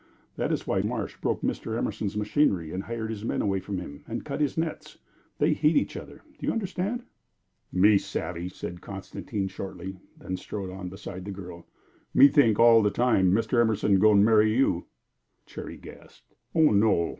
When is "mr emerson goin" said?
13.31-14.25